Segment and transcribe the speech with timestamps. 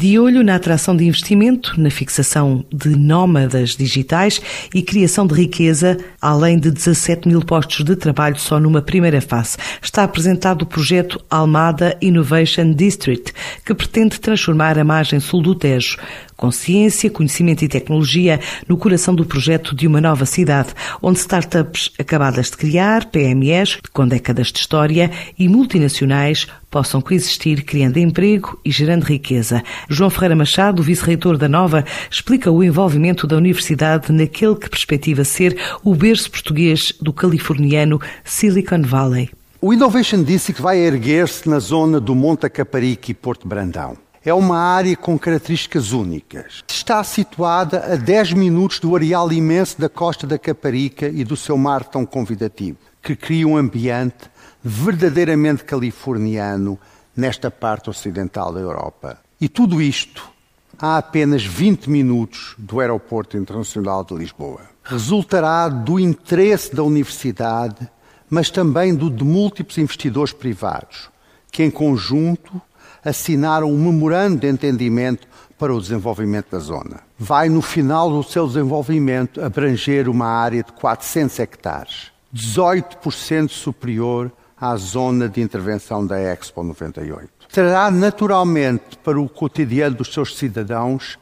[0.00, 4.40] De olho na atração de investimento, na fixação de nómadas digitais
[4.72, 9.56] e criação de riqueza, além de 17 mil postos de trabalho só numa primeira fase,
[9.82, 13.32] está apresentado o projeto Almada Innovation District,
[13.66, 15.96] que pretende transformar a margem sul do Tejo,
[16.36, 18.38] com ciência, conhecimento e tecnologia,
[18.68, 20.68] no coração do projeto de uma nova cidade,
[21.02, 27.98] onde startups acabadas de criar, PMEs, com décadas de história e multinacionais possam coexistir, criando
[27.98, 29.62] emprego e gerando riqueza.
[29.88, 35.58] João Ferreira Machado, vice-reitor da Nova, explica o envolvimento da universidade naquele que perspectiva ser
[35.82, 39.30] o berço português do californiano Silicon Valley.
[39.60, 43.96] O Innovation District vai erguer-se na zona do Monte Caparica e Porto Brandão.
[44.24, 46.62] É uma área com características únicas.
[46.68, 51.56] Está situada a 10 minutos do areal imenso da costa da Caparica e do seu
[51.56, 54.30] mar tão convidativo, que cria um ambiente
[54.68, 56.78] verdadeiramente californiano
[57.16, 59.18] nesta parte ocidental da Europa.
[59.40, 60.30] E tudo isto
[60.78, 64.60] a apenas 20 minutos do Aeroporto Internacional de Lisboa.
[64.84, 67.88] Resultará do interesse da universidade,
[68.28, 71.08] mas também do de múltiplos investidores privados,
[71.50, 72.60] que em conjunto
[73.02, 75.26] assinaram um memorando de entendimento
[75.58, 77.00] para o desenvolvimento da zona.
[77.18, 84.30] Vai, no final do seu desenvolvimento, abranger uma área de 400 hectares, 18% superior
[84.60, 87.30] à zona de intervenção da Expo 98.
[87.50, 91.18] Trará naturalmente para o cotidiano dos seus cidadãos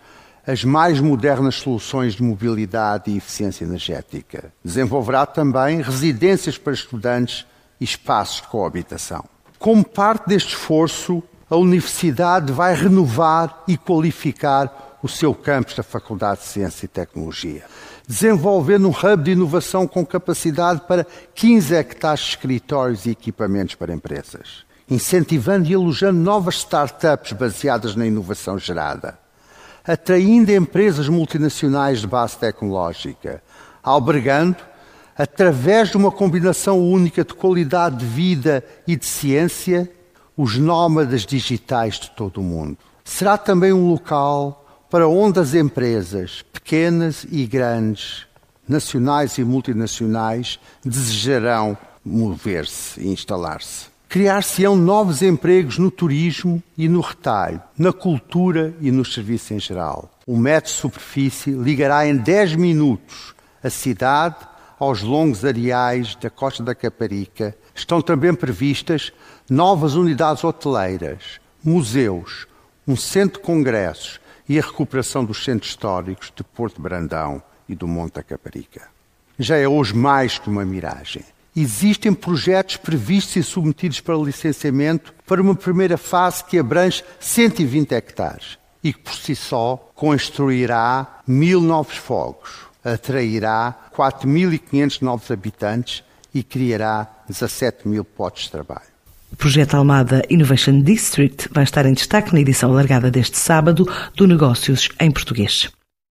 [0.47, 4.53] as mais modernas soluções de mobilidade e eficiência energética.
[4.65, 7.45] Desenvolverá também residências para estudantes
[7.81, 9.25] e espaços de coabitação.
[9.59, 16.41] Como parte deste esforço, a Universidade vai renovar e qualificar o seu campus da Faculdade
[16.41, 17.64] de Ciência e Tecnologia,
[18.06, 23.92] desenvolvendo um hub de inovação com capacidade para 15 hectares de escritórios e equipamentos para
[23.92, 29.19] empresas, incentivando e elogiando novas startups baseadas na inovação gerada,
[29.86, 33.42] atraindo empresas multinacionais de base tecnológica,
[33.83, 34.56] albergando,
[35.16, 39.91] através de uma combinação única de qualidade de vida e de ciência,
[40.37, 42.76] os nómadas digitais de todo o mundo.
[43.04, 44.66] Será também um local
[44.97, 48.27] para onde as empresas, pequenas e grandes,
[48.67, 53.89] nacionais e multinacionais, desejarão mover-se e instalar-se.
[54.09, 60.11] Criar-se-ão novos empregos no turismo e no retalho, na cultura e nos serviços em geral.
[60.27, 64.49] O metro de superfície ligará em 10 minutos a cidade
[64.81, 67.55] aos longos areais da Costa da Caparica.
[67.75, 69.13] Estão também previstas
[69.51, 72.47] novas unidades hoteleiras, museus,
[72.89, 77.87] um centro de congressos, e a recuperação dos centros históricos de Porto Brandão e do
[77.87, 78.89] Monte Caparica.
[79.39, 81.25] Já é hoje mais que uma miragem.
[81.55, 88.59] Existem projetos previstos e submetidos para licenciamento para uma primeira fase que abrange 120 hectares
[88.84, 97.11] e que por si só construirá mil novos fogos, atrairá 4.500 novos habitantes e criará
[97.27, 98.96] 17 mil postos de trabalho.
[99.38, 104.88] Projeto Almada Innovation District vai estar em destaque na edição alargada deste sábado do Negócios
[104.98, 105.70] em Português.